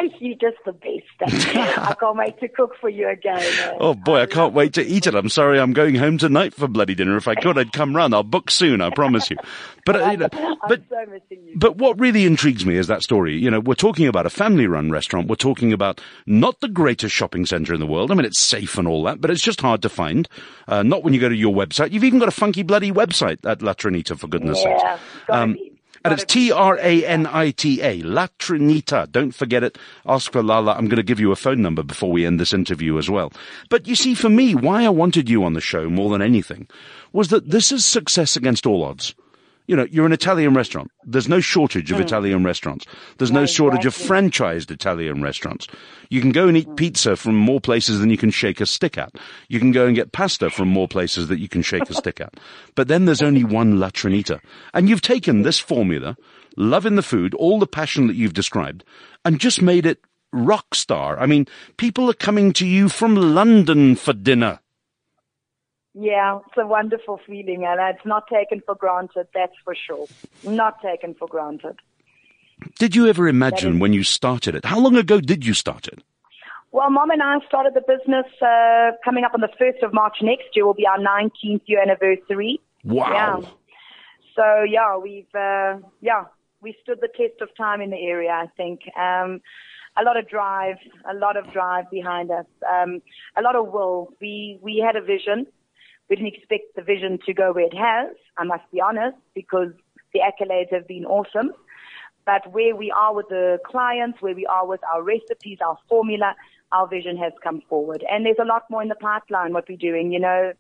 you're 0.20 0.37
just 0.37 0.56
the 0.64 0.73
best. 0.73 1.02
I 1.56 1.94
can't 1.99 2.17
wait 2.17 2.38
to 2.41 2.49
cook 2.49 2.73
for 2.81 2.88
you 2.88 3.08
again. 3.08 3.38
uh, 3.38 3.76
Oh 3.81 3.94
boy, 3.94 4.20
I 4.20 4.26
can't 4.26 4.52
wait 4.55 4.75
to 4.75 4.85
eat 4.85 5.06
it. 5.06 5.14
I'm 5.14 5.29
sorry, 5.29 5.58
I'm 5.61 5.73
going 5.73 5.94
home 5.94 6.19
tonight 6.19 6.55
for 6.55 6.69
bloody 6.69 6.94
dinner. 6.94 7.17
If 7.17 7.29
I 7.29 7.35
could, 7.35 7.58
I'd 7.58 7.73
come 7.73 7.94
round. 7.94 8.14
I'll 8.14 8.23
book 8.23 8.50
soon, 8.50 8.81
I 8.81 8.91
promise 8.91 9.31
you. 9.31 9.37
But 9.87 9.97
uh, 9.97 10.11
you 10.11 10.17
know, 10.19 10.29
I'm 10.32 10.56
but 10.69 10.82
so 10.91 10.97
you. 11.31 11.55
But 11.56 11.76
what 11.76 11.99
really 11.99 12.26
intrigues 12.26 12.67
me 12.67 12.76
is 12.76 12.87
that 12.88 13.02
story. 13.02 13.35
You 13.38 13.50
know, 13.50 13.61
we're 13.61 13.75
talking 13.75 14.06
about 14.06 14.26
a 14.26 14.31
family 14.31 14.67
run 14.67 14.91
restaurant. 14.91 15.26
We're 15.29 15.37
talking 15.37 15.73
about 15.73 16.03
not 16.26 16.61
the 16.61 16.69
greatest 16.69 17.14
shopping 17.14 17.46
center 17.46 17.73
in 17.73 17.81
the 17.81 17.87
world. 17.87 18.11
I 18.11 18.14
mean, 18.14 18.26
it's 18.26 18.38
safe 18.38 18.76
and 18.76 18.87
all 18.87 19.03
that, 19.05 19.23
but 19.23 19.31
it's 19.31 19.43
just 19.43 19.62
hard 19.62 19.81
to 19.82 19.88
find. 19.88 20.29
Uh, 20.69 20.82
not 20.82 21.03
when 21.03 21.14
you 21.14 21.19
go 21.20 21.31
to 21.31 21.35
your 21.35 21.55
website. 21.55 21.93
You've 21.93 22.05
even 22.05 22.19
got 22.19 22.29
a 22.29 22.32
funky 22.32 22.62
bloody 22.62 22.93
website 22.93 23.38
at 23.44 23.62
La 23.62 23.73
Trinita, 23.73 24.19
for 24.19 24.29
goodness. 24.29 24.62
Yeah, 24.62 24.99
gotta 25.26 25.53
be. 25.55 25.73
And 26.05 26.14
it's 26.14 26.23
Gotta 26.25 26.35
be. 26.35 26.47
T-R-A-N-I-T-A, 26.49 28.02
La 28.02 28.26
Trinita. 28.38 29.11
Don't 29.11 29.32
forget 29.32 29.62
it. 29.62 29.76
Ask 30.06 30.32
for 30.32 30.43
Lala. 30.43 30.73
I'm 30.73 30.87
going 30.87 30.97
to 30.97 31.02
give 31.02 31.20
you 31.20 31.31
a 31.31 31.37
phone 31.37 31.61
number 31.61 31.82
before 31.82 32.11
we 32.11 32.25
end 32.25 32.41
this 32.41 32.55
interview 32.55 32.97
as 32.99 33.11
well. 33.11 33.32
But 33.69 33.87
you 33.87 33.94
see, 33.94 34.14
for 34.14 34.31
me, 34.31 34.55
why 34.55 34.85
I 34.85 34.88
wanted 34.88 35.29
you 35.29 35.44
on 35.44 35.52
the 35.52 35.61
show 35.61 35.91
more 35.91 36.11
than 36.11 36.23
anything 36.23 36.69
was 37.12 37.29
that 37.29 37.50
this 37.50 37.70
is 37.70 37.85
success 37.85 38.37
against 38.37 38.67
all 38.67 38.82
odds. 38.82 39.14
You 39.70 39.76
know, 39.76 39.87
you're 39.88 40.05
an 40.05 40.12
Italian 40.12 40.52
restaurant. 40.52 40.90
There's 41.05 41.28
no 41.28 41.38
shortage 41.38 41.93
of 41.93 41.99
hmm. 41.99 42.02
Italian 42.02 42.43
restaurants. 42.43 42.87
There's 43.19 43.31
no 43.31 43.43
No, 43.43 43.46
shortage 43.46 43.87
of 43.87 43.94
franchised 43.94 44.69
Italian 44.72 45.22
restaurants. 45.22 45.69
You 46.08 46.20
can 46.20 46.32
go 46.32 46.49
and 46.49 46.56
eat 46.56 46.67
hmm. 46.67 46.75
pizza 46.75 47.14
from 47.14 47.37
more 47.37 47.61
places 47.61 48.00
than 48.00 48.11
you 48.11 48.17
can 48.17 48.32
shake 48.32 48.61
a 48.61 48.67
stick 48.67 48.99
at. 48.99 49.14
You 49.46 49.61
can 49.61 49.70
go 49.70 49.87
and 49.87 49.94
get 49.94 50.11
pasta 50.11 50.50
from 50.50 50.67
more 50.67 50.88
places 50.88 51.28
that 51.28 51.38
you 51.38 51.49
can 51.49 51.62
shake 51.62 51.88
a 51.88 51.94
stick 51.94 52.20
at. 52.20 52.34
But 52.75 52.88
then 52.88 53.05
there's 53.05 53.22
only 53.22 53.44
one 53.44 53.78
La 53.78 53.90
Trinita. 53.90 54.40
And 54.75 54.88
you've 54.88 55.02
taken 55.02 55.43
this 55.43 55.61
formula, 55.61 56.17
loving 56.56 56.96
the 56.96 57.02
food, 57.02 57.32
all 57.34 57.61
the 57.61 57.67
passion 57.69 58.08
that 58.08 58.17
you've 58.17 58.34
described, 58.34 58.82
and 59.25 59.38
just 59.38 59.62
made 59.62 59.87
it 59.87 60.00
rock 60.32 60.75
star. 60.75 61.17
I 61.17 61.26
mean, 61.26 61.46
people 61.76 62.11
are 62.11 62.25
coming 62.26 62.52
to 62.55 62.67
you 62.67 62.88
from 62.88 63.14
London 63.14 63.94
for 63.94 64.14
dinner. 64.14 64.58
Yeah, 66.00 66.38
it's 66.47 66.56
a 66.56 66.67
wonderful 66.67 67.20
feeling, 67.26 67.67
and 67.67 67.79
it's 67.79 68.06
not 68.06 68.26
taken 68.26 68.62
for 68.64 68.75
granted. 68.75 69.26
That's 69.35 69.52
for 69.62 69.75
sure. 69.75 70.06
Not 70.44 70.81
taken 70.81 71.12
for 71.12 71.29
granted. 71.29 71.76
Did 72.79 72.97
you 72.97 73.06
ever 73.06 73.29
imagine 73.29 73.79
when 73.81 73.93
you 73.93 74.02
started 74.02 74.55
it? 74.55 74.64
How 74.64 74.79
long 74.79 74.97
ago 74.97 75.20
did 75.20 75.44
you 75.44 75.52
start 75.52 75.88
it? 75.88 76.02
Well, 76.73 76.88
Mom 76.88 77.11
and 77.11 77.23
I 77.23 77.37
started 77.47 77.75
the 77.75 77.82
business 77.82 78.25
uh, 78.41 78.93
coming 79.05 79.25
up 79.25 79.35
on 79.35 79.43
the 79.43 79.50
1st 79.61 79.82
of 79.82 79.93
March 79.93 80.19
next 80.23 80.55
year 80.55 80.64
will 80.64 80.73
be 80.73 80.87
our 80.87 80.99
19th 80.99 81.62
year 81.67 81.82
anniversary. 81.82 82.61
Wow. 82.82 83.43
Yeah. 83.43 83.49
So, 84.37 84.62
yeah, 84.62 84.96
we've, 84.96 85.35
uh, 85.35 85.87
yeah, 86.00 86.25
we 86.62 86.75
stood 86.82 87.00
the 87.03 87.08
test 87.08 87.43
of 87.43 87.55
time 87.58 87.82
in 87.82 87.91
the 87.91 87.99
area, 87.99 88.31
I 88.31 88.46
think. 88.56 88.81
Um, 88.96 89.43
a 90.00 90.05
lot 90.05 90.17
of 90.17 90.29
drive, 90.31 90.76
a 91.11 91.14
lot 91.14 91.37
of 91.37 91.53
drive 91.53 91.91
behind 91.91 92.31
us, 92.31 92.46
um, 92.73 93.03
a 93.37 93.43
lot 93.43 93.55
of 93.55 93.69
will. 93.70 94.14
We, 94.19 94.58
we 94.62 94.82
had 94.82 94.96
a 94.96 95.03
vision. 95.03 95.46
We 96.11 96.17
didn't 96.17 96.35
expect 96.35 96.75
the 96.77 96.83
vision 96.83 97.19
to 97.25 97.33
go 97.33 97.53
where 97.53 97.65
it 97.65 97.75
has, 97.75 98.15
I 98.37 98.45
must 98.45 98.65
be 98.73 98.81
honest, 98.81 99.17
because 99.33 99.69
the 100.12 100.19
accolades 100.19 100.73
have 100.73 100.87
been 100.89 101.07
awesome. 101.07 101.53
But 102.27 102.53
where 102.53 102.77
we 102.77 102.91
are 102.91 103.15
with 103.15 103.29
the 103.29 103.59
clients, 103.65 104.21
where 104.21 104.35
we 104.35 104.45
are 104.45 104.67
with 104.67 104.81
our 104.93 105.03
recipes, 105.03 105.59
our 105.65 105.79
formula, 105.89 106.35
our 106.73 106.89
vision 106.89 107.17
has 107.17 107.33
come 107.43 107.62
forward. 107.69 108.05
And 108.11 108.27
there's 108.27 108.37
a 108.41 108.45
lot 108.45 108.65
more 108.71 108.83
in 108.83 108.89
the 108.89 108.97
pipeline, 108.97 109.53
what 109.53 109.69
we're 109.69 109.79
doing, 109.79 110.12
you 110.12 110.21
know. 110.21 110.53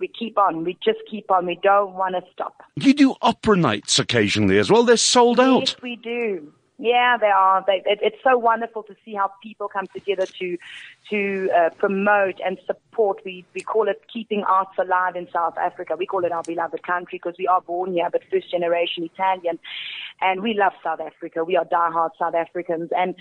We 0.00 0.06
keep 0.06 0.38
on. 0.38 0.62
We 0.62 0.78
just 0.84 1.00
keep 1.10 1.28
on. 1.28 1.46
We 1.46 1.58
don't 1.60 1.94
want 1.94 2.14
to 2.14 2.22
stop. 2.32 2.62
You 2.76 2.94
do 2.94 3.16
opera 3.20 3.56
nights 3.56 3.98
occasionally 3.98 4.58
as 4.58 4.70
well. 4.70 4.84
They're 4.84 4.96
sold 4.96 5.40
out. 5.40 5.60
Yes, 5.60 5.76
we 5.82 5.96
do. 5.96 6.52
Yeah, 6.80 7.16
they 7.20 7.26
are. 7.26 7.64
They, 7.66 7.82
it, 7.84 7.98
it's 8.02 8.22
so 8.22 8.38
wonderful 8.38 8.84
to 8.84 8.94
see 9.04 9.12
how 9.12 9.32
people 9.42 9.66
come 9.68 9.88
together 9.92 10.28
to 10.38 10.56
to 11.10 11.50
uh, 11.56 11.70
promote 11.70 12.36
and 12.44 12.56
support. 12.66 13.20
We 13.24 13.44
we 13.52 13.62
call 13.62 13.88
it 13.88 14.00
keeping 14.12 14.44
arts 14.48 14.78
alive 14.78 15.16
in 15.16 15.26
South 15.32 15.58
Africa. 15.58 15.96
We 15.98 16.06
call 16.06 16.24
it 16.24 16.30
our 16.30 16.44
beloved 16.44 16.84
country 16.84 17.18
because 17.20 17.34
we 17.36 17.48
are 17.48 17.60
born 17.60 17.94
here, 17.94 18.08
but 18.12 18.22
first 18.30 18.52
generation 18.52 19.02
Italian, 19.02 19.58
and 20.20 20.40
we 20.40 20.54
love 20.54 20.72
South 20.84 21.00
Africa. 21.00 21.42
We 21.42 21.56
are 21.56 21.64
diehard 21.64 22.10
South 22.16 22.36
Africans, 22.36 22.90
and 22.96 23.16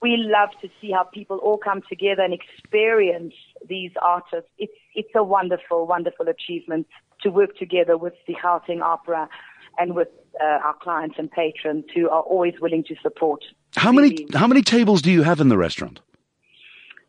we 0.00 0.16
love 0.16 0.50
to 0.62 0.68
see 0.80 0.90
how 0.90 1.04
people 1.04 1.36
all 1.38 1.58
come 1.58 1.82
together 1.86 2.22
and 2.22 2.32
experience 2.32 3.34
these 3.68 3.92
artists. 4.00 4.50
It's 4.56 4.72
it's 4.94 5.14
a 5.14 5.22
wonderful, 5.22 5.86
wonderful 5.86 6.28
achievement 6.28 6.86
to 7.20 7.30
work 7.30 7.56
together 7.58 7.98
with 7.98 8.14
the 8.26 8.34
Gauteng 8.34 8.80
Opera 8.80 9.28
and 9.78 9.94
with 9.94 10.08
uh, 10.40 10.44
our 10.44 10.74
clients 10.74 11.16
and 11.18 11.30
patrons 11.30 11.84
who 11.94 12.08
are 12.08 12.22
always 12.22 12.54
willing 12.60 12.84
to 12.84 12.94
support. 13.02 13.44
How 13.76 13.92
many 13.92 14.26
how 14.34 14.46
many 14.46 14.62
tables 14.62 15.02
do 15.02 15.10
you 15.10 15.22
have 15.22 15.40
in 15.40 15.48
the 15.48 15.58
restaurant? 15.58 16.00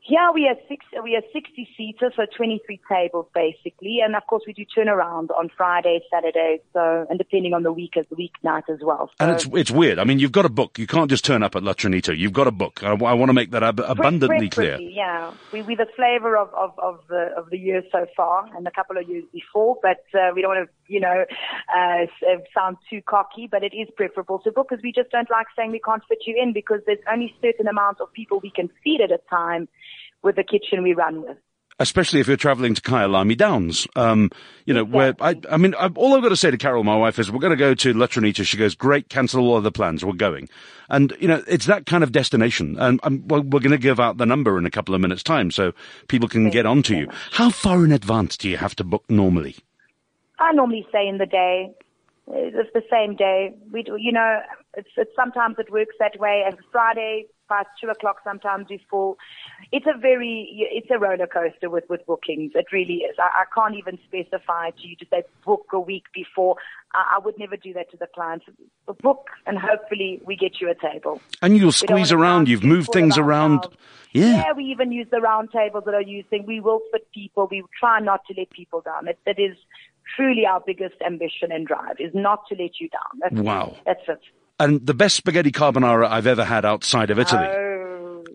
Here 0.08 0.30
we 0.36 0.46
have 0.48 0.58
six, 0.70 0.86
we 1.04 1.14
have 1.14 1.24
60 1.34 1.68
seaters, 1.76 2.14
so 2.16 2.28
23 2.38 2.80
tables 2.88 3.26
basically, 3.34 4.02
and 4.06 4.16
of 4.16 4.22
course 4.28 4.44
we 4.46 4.54
do 4.54 4.64
turnaround 4.64 5.32
on 5.32 5.50
Fridays, 5.58 6.04
Saturdays, 6.14 6.60
so 6.74 7.08
and 7.10 7.18
depending 7.18 7.56
on 7.56 7.64
the 7.64 7.74
week 7.74 7.98
as 7.98 8.06
the 8.12 8.16
weeknight 8.16 8.70
as 8.70 8.82
well. 8.84 9.08
So 9.08 9.26
And 9.26 9.32
it's 9.32 9.48
it's 9.52 9.72
weird. 9.72 9.98
I 9.98 10.04
mean, 10.04 10.20
you've 10.20 10.32
got 10.32 10.46
a 10.46 10.50
book. 10.50 10.78
You 10.78 10.86
can't 10.86 11.10
just 11.10 11.26
turn 11.26 11.42
up 11.42 11.56
at 11.56 11.64
La 11.64 11.74
Trinita. 11.74 12.16
You've 12.16 12.34
got 12.34 12.46
a 12.46 12.52
book. 12.52 12.84
I, 12.84 12.94
want 12.94 13.30
to 13.30 13.34
make 13.34 13.50
that 13.50 13.64
ab- 13.64 13.80
abundantly 13.80 14.48
clear. 14.48 14.80
Yeah, 14.80 15.34
we 15.52 15.64
we 15.64 15.74
the 15.74 15.88
flavour 15.96 16.38
of, 16.38 16.54
of, 16.54 16.78
of 16.78 17.00
the 17.10 17.32
of 17.36 17.50
the 17.50 17.58
year 17.58 17.82
so 17.92 18.06
far, 18.16 18.48
and 18.56 18.68
a 18.68 18.72
couple 18.72 18.98
of 18.98 19.10
years 19.10 19.24
before. 19.34 19.80
But 19.82 20.06
uh, 20.14 20.34
we 20.36 20.44
don't 20.44 20.56
want 20.56 20.70
to, 20.70 20.94
you 20.94 21.00
know, 21.00 21.26
uh, 21.76 21.80
uh, 21.82 22.38
sound 22.54 22.78
too 22.92 23.02
cocky. 23.02 23.48
But 23.50 23.64
it 23.64 23.74
is 23.74 23.88
preferable 23.98 24.38
to 24.44 24.52
book 24.52 24.68
because 24.70 24.84
we 24.84 24.92
just 24.92 25.10
don't 25.10 25.32
like 25.32 25.48
saying 25.56 25.72
we 25.72 25.80
can't 25.80 26.04
fit 26.08 26.20
you 26.28 26.36
in 26.40 26.54
because 26.54 26.82
there's 26.86 27.04
only 27.12 27.34
certain 27.42 27.68
amount 27.68 28.02
of 28.02 28.14
people 28.14 28.40
we 28.40 28.52
can 28.52 28.70
feed 28.84 29.02
at 29.02 29.12
a 29.12 29.20
time 29.32 29.68
with 30.24 30.36
the 30.36 30.44
kitchen 30.44 30.84
we 30.84 30.94
run 30.94 31.22
with. 31.22 31.38
especially 31.80 32.20
if 32.20 32.28
you're 32.28 32.38
traveling 32.38 32.74
to 32.74 32.82
Kyalami 32.82 33.38
Downs. 33.38 33.88
Um, 33.96 34.32
you 34.66 34.74
know, 34.74 34.84
where 34.84 35.14
I, 35.20 35.36
I 35.50 35.58
mean, 35.58 35.76
I, 35.76 35.88
all 35.96 36.16
I've 36.16 36.24
got 36.24 36.30
to 36.30 36.38
say 36.38 36.52
to 36.52 36.58
Carol, 36.58 36.84
my 36.84 36.96
wife, 36.96 37.20
is 37.20 37.32
we're 37.32 37.40
going 37.40 37.52
to 37.52 37.58
go 37.58 37.74
to 37.74 37.94
La 37.94 38.08
Trinita. 38.08 38.46
She 38.46 38.58
goes, 38.58 38.76
great, 38.76 39.10
cancel 39.10 39.42
all 39.42 39.58
other 39.58 39.72
plans. 39.72 40.06
We're 40.06 40.14
going. 40.14 40.50
And, 40.90 41.16
you 41.20 41.28
know, 41.28 41.44
it's 41.48 41.66
that 41.66 41.86
kind 41.86 42.04
of 42.04 42.12
destination. 42.12 42.78
And 42.80 43.00
um, 43.04 43.28
we're, 43.28 43.42
we're 43.42 43.60
going 43.60 43.72
to 43.72 43.78
give 43.78 44.00
out 44.00 44.18
the 44.18 44.26
number 44.26 44.58
in 44.58 44.66
a 44.66 44.72
couple 44.72 44.96
of 44.96 45.02
minutes 45.02 45.24
time 45.24 45.52
so 45.52 45.74
people 46.08 46.30
can 46.30 46.50
get 46.50 46.66
onto 46.66 46.96
you. 46.96 47.10
How 47.32 47.50
far 47.50 47.84
in 47.84 47.92
advance 47.92 48.38
do 48.38 48.50
you 48.50 48.58
have 48.58 48.76
to 48.78 48.84
book 48.84 49.04
normally? 49.10 49.58
I 50.40 50.52
normally 50.54 50.88
say 50.92 51.08
in 51.08 51.18
the 51.18 51.26
day. 51.26 51.74
It's 52.28 52.74
the 52.74 52.82
same 52.90 53.16
day. 53.16 53.54
We 53.72 53.84
do, 53.84 53.98
you 54.00 54.12
know, 54.12 54.40
it's, 54.76 54.90
it's 54.98 55.12
sometimes 55.16 55.58
it 55.60 55.72
works 55.72 55.96
that 56.00 56.20
way. 56.20 56.44
And 56.46 56.58
Friday, 56.72 57.28
past 57.48 57.68
two 57.80 57.90
o'clock 57.90 58.18
sometimes 58.24 58.68
before. 58.68 59.16
It's 59.72 59.86
a 59.86 59.98
very, 59.98 60.68
it's 60.72 60.88
a 60.92 60.98
roller 60.98 61.28
coaster 61.28 61.70
with, 61.70 61.86
with 61.90 62.06
bookings. 62.06 62.52
It 62.56 62.66
really 62.72 63.06
is. 63.10 63.16
I, 63.20 63.44
I 63.44 63.46
can't 63.54 63.76
even 63.76 63.98
specify 64.08 64.72
to 64.72 64.88
you 64.88 64.96
to 64.98 65.06
say 65.10 65.24
book 65.46 65.68
a 65.74 65.80
week 65.80 66.06
before. 66.14 66.56
I, 66.94 67.16
I 67.18 67.20
would 67.20 67.38
never 67.38 67.58
do 67.58 67.74
that 67.74 67.92
to 67.92 67.98
the 67.98 68.08
clients. 68.14 68.46
Book 69.02 69.28
and 69.46 69.58
hopefully 69.58 70.22
we 70.26 70.36
get 70.36 70.62
you 70.62 70.70
a 70.70 70.76
table. 70.76 71.22
And 71.42 71.58
you'll 71.58 71.72
squeeze 71.72 72.12
around. 72.12 72.48
You've 72.48 72.64
moved 72.64 72.92
things 72.92 73.18
around. 73.18 73.68
Yeah. 74.12 74.46
yeah, 74.46 74.54
we 74.56 74.64
even 74.66 74.94
use 74.94 75.08
the 75.12 75.20
round 75.20 75.50
tables 75.52 75.84
that 75.86 75.94
are 75.94 76.02
using. 76.02 76.46
We 76.46 76.62
will 76.62 76.80
fit 76.92 77.06
people. 77.14 77.50
We 77.52 77.64
try 77.78 78.00
not 78.00 78.22
to 78.28 78.34
let 78.38 78.50
people 78.50 78.80
down. 78.80 79.10
It, 79.10 79.20
it 79.26 79.42
is 79.42 79.58
truly 80.16 80.46
our 80.46 80.62
biggest 80.66 80.96
ambition 81.06 81.52
and 81.52 81.68
drive 81.68 81.98
is 82.00 82.12
not 82.14 82.48
to 82.48 82.56
let 82.56 82.80
you 82.80 82.88
down. 82.90 83.20
That's, 83.20 83.36
wow. 83.36 83.76
That's 83.86 84.00
it 84.08 84.22
and 84.60 84.86
the 84.86 84.94
best 84.94 85.16
spaghetti 85.16 85.52
carbonara 85.52 86.08
I've 86.10 86.28
ever 86.28 86.46
had 86.46 86.66
outside 86.66 87.10
of 87.10 87.20
Italy. 87.20 87.48
Oh. 87.48 87.62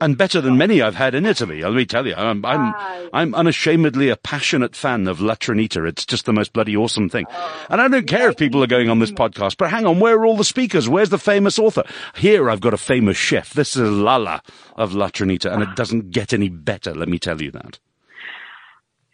And 0.03 0.17
better 0.17 0.41
than 0.41 0.57
many 0.57 0.81
I've 0.81 0.95
had 0.95 1.15
in 1.15 1.27
ah. 1.27 1.31
Italy. 1.31 1.63
Let 1.63 1.75
me 1.75 1.85
tell 1.85 2.07
you, 2.07 2.15
I'm, 2.15 2.45
I'm, 2.45 2.75
I'm 3.13 3.35
unashamedly 3.35 4.09
a 4.09 4.17
passionate 4.17 4.75
fan 4.75 5.07
of 5.07 5.21
La 5.21 5.35
Trinita. 5.35 5.87
It's 5.87 6.07
just 6.07 6.25
the 6.25 6.33
most 6.33 6.55
bloody 6.55 6.75
awesome 6.75 7.11
thing. 7.11 7.27
Oh. 7.31 7.67
And 7.69 7.81
I 7.81 7.89
don't 7.89 8.07
care 8.07 8.31
if 8.31 8.39
people 8.39 8.63
are 8.63 8.69
going 8.69 8.89
on 8.89 8.99
this 8.99 9.13
podcast, 9.13 9.57
but 9.59 9.71
hang 9.71 9.87
on, 9.87 10.01
where 10.01 10.17
are 10.17 10.25
all 10.25 10.37
the 10.37 10.45
speakers? 10.45 10.89
Where's 10.89 11.11
the 11.11 11.19
famous 11.19 11.59
author? 11.59 11.85
Here 12.15 12.49
I've 12.49 12.61
got 12.63 12.75
a 12.75 12.79
famous 12.79 13.19
chef. 13.19 13.53
This 13.53 13.77
is 13.77 13.91
Lala 13.91 14.43
of 14.77 14.95
La 14.95 15.09
Trinita, 15.09 15.53
and 15.53 15.63
it 15.63 15.69
ah. 15.71 15.75
doesn't 15.75 16.11
get 16.11 16.33
any 16.33 16.49
better, 16.49 16.95
let 16.95 17.09
me 17.09 17.19
tell 17.19 17.43
you 17.43 17.51
that. 17.51 17.79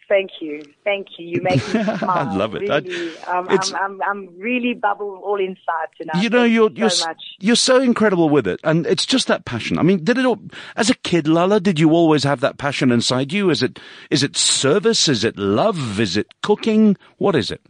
Thank 0.07 0.31
you, 0.39 0.63
thank 0.85 1.07
you. 1.17 1.27
You 1.27 1.41
make 1.41 1.55
me 1.73 1.83
smile. 1.83 2.01
I 2.09 2.35
love 2.35 2.55
it. 2.55 2.69
Really, 2.69 3.17
um, 3.25 3.47
I'm, 3.49 3.75
I'm, 3.75 4.01
I'm, 4.01 4.39
really 4.39 4.73
bubble 4.73 5.21
all 5.23 5.37
inside 5.37 5.89
tonight. 5.99 6.23
You 6.23 6.29
know, 6.29 6.45
you're 6.45 6.71
you're 6.71 6.89
so, 6.89 7.13
you're 7.39 7.57
so 7.57 7.81
incredible 7.81 8.29
with 8.29 8.47
it, 8.47 8.61
and 8.63 8.87
it's 8.87 9.05
just 9.05 9.27
that 9.27 9.43
passion. 9.43 9.77
I 9.77 9.81
mean, 9.81 10.05
did 10.05 10.17
it 10.17 10.25
all 10.25 10.39
as 10.77 10.89
a 10.89 10.95
kid, 10.95 11.27
Lala? 11.27 11.59
Did 11.59 11.77
you 11.77 11.91
always 11.91 12.23
have 12.23 12.39
that 12.39 12.57
passion 12.57 12.89
inside 12.91 13.33
you? 13.33 13.49
Is 13.49 13.61
it 13.61 13.79
is 14.09 14.23
it 14.23 14.37
service? 14.37 15.09
Is 15.09 15.25
it 15.25 15.37
love? 15.37 15.99
Is 15.99 16.15
it 16.15 16.27
cooking? 16.41 16.95
What 17.17 17.35
is 17.35 17.51
it? 17.51 17.61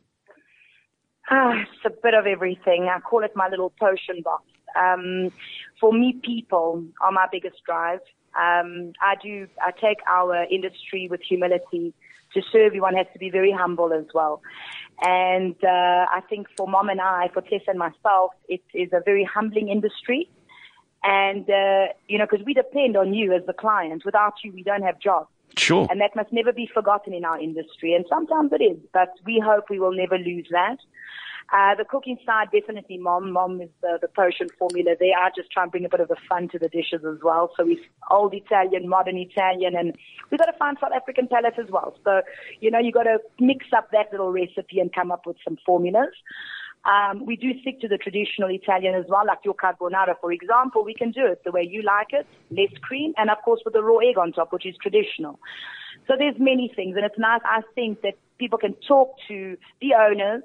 Ah, 1.32 1.54
it's 1.62 1.86
a 1.86 2.02
bit 2.04 2.14
of 2.14 2.28
everything. 2.28 2.88
I 2.94 3.00
call 3.00 3.24
it 3.24 3.32
my 3.36 3.50
little 3.50 3.74
potion 3.80 4.22
box. 4.24 4.44
Um, 4.80 5.32
for 5.80 5.92
me, 5.92 6.20
people 6.24 6.84
are 7.02 7.12
my 7.12 7.28
biggest 7.32 7.64
drive. 7.66 8.00
Um, 8.38 8.94
I 9.02 9.16
do. 9.22 9.48
I 9.62 9.72
take 9.72 9.98
our 10.08 10.44
industry 10.44 11.08
with 11.10 11.22
humility 11.22 11.94
to 12.34 12.42
serve 12.52 12.76
you, 12.76 12.82
one 12.82 12.96
has 12.96 13.08
to 13.14 13.20
be 13.20 13.30
very 13.30 13.52
humble 13.52 13.94
as 13.94 14.06
well. 14.14 14.42
And 15.02 15.56
uh, 15.64 16.06
I 16.12 16.22
think 16.30 16.48
for 16.56 16.68
mom 16.68 16.90
and 16.90 17.02
I, 17.02 17.30
for 17.34 17.42
Tess 17.42 17.62
and 17.68 17.80
myself, 17.80 18.32
it 18.48 18.62
is 18.74 18.90
a 18.94 19.02
very 19.04 19.24
humbling 19.24 19.70
industry. 19.70 20.30
And, 21.04 21.50
uh, 21.50 21.94
you 22.08 22.18
know, 22.18 22.26
because 22.30 22.46
we 22.46 22.54
depend 22.54 22.98
on 22.98 23.14
you 23.14 23.34
as 23.34 23.46
the 23.46 23.54
client. 23.54 24.04
Without 24.04 24.34
you, 24.44 24.52
we 24.52 24.64
don't 24.64 24.82
have 24.82 25.00
jobs. 25.00 25.30
Sure. 25.56 25.88
And 25.90 26.02
that 26.02 26.16
must 26.16 26.34
never 26.34 26.52
be 26.52 26.70
forgotten 26.72 27.14
in 27.14 27.24
our 27.24 27.40
industry. 27.40 27.94
And 27.94 28.06
sometimes 28.10 28.52
it 28.52 28.64
is, 28.64 28.78
but 28.94 29.14
we 29.26 29.42
hope 29.44 29.70
we 29.70 29.80
will 29.80 29.94
never 29.94 30.18
lose 30.18 30.48
that. 30.52 30.78
Uh, 31.54 31.74
the 31.76 31.86
cooking 31.86 32.18
side, 32.26 32.48
definitely 32.52 32.98
mom. 32.98 33.32
Mom 33.32 33.62
is 33.62 33.70
the, 33.82 33.98
the 34.02 34.10
potion 34.10 34.48
formula. 34.60 34.96
They 35.00 35.14
are 35.18 35.32
just 35.34 35.50
trying 35.50 35.68
to 35.68 35.72
bring 35.72 35.86
a 35.86 35.90
bit 35.90 36.02
of 36.02 36.10
the 36.10 36.18
fun 36.28 36.50
to 36.50 36.60
the 36.60 36.68
dishes 36.68 37.06
as 37.08 37.20
well. 37.24 37.52
So 37.56 37.64
we 37.64 37.80
old 38.12 38.34
Italian, 38.34 38.90
modern 38.90 39.18
Italian, 39.18 39.76
and 39.76 39.96
we've 40.30 40.40
got 40.40 40.48
to 40.48 40.58
find 40.58 40.78
South 40.82 40.92
African 40.94 41.28
palate 41.28 41.58
as 41.58 41.70
well. 41.72 41.96
So, 42.04 42.22
you 42.60 42.70
know, 42.70 42.80
you 42.80 42.92
got 42.92 43.04
to 43.04 43.20
mix 43.40 43.68
up 43.76 43.92
that 43.92 44.12
little 44.12 44.34
recipe 44.34 44.82
and 44.82 44.94
come 44.94 45.10
up 45.10 45.26
with 45.26 45.38
some 45.46 45.58
formulas. 45.66 46.14
Um, 46.84 47.26
we 47.26 47.38
do 47.38 47.52
stick 47.62 47.80
to 47.82 47.88
the 47.88 47.98
traditional 47.98 48.50
Italian 48.50 48.96
as 48.96 49.06
well, 49.08 49.26
like 49.26 49.40
your 49.46 49.56
carbonara, 49.56 50.16
for 50.20 50.34
example. 50.34 50.84
We 50.84 50.94
can 50.94 51.12
do 51.12 51.26
it 51.26 51.44
the 51.46 51.52
way 51.52 51.64
you 51.70 51.82
like 51.82 52.08
it, 52.12 52.28
less 52.52 52.78
cream, 52.82 53.14
and 53.18 53.30
of 53.30 53.38
course 53.44 53.62
with 53.64 53.74
the 53.74 53.84
raw 53.84 53.98
egg 53.98 54.18
on 54.18 54.34
top, 54.34 54.52
which 54.52 54.66
is 54.66 54.76
traditional. 54.82 55.40
So 56.08 56.16
there's 56.18 56.36
many 56.38 56.72
things, 56.76 56.96
and 56.98 57.06
it's 57.06 57.18
nice. 57.18 57.42
I 57.46 57.62
think 57.74 58.02
that 58.02 58.14
people 58.38 58.58
can 58.60 58.74
talk 58.86 59.16
to 59.30 59.58
the 59.82 59.94
owners 59.96 60.44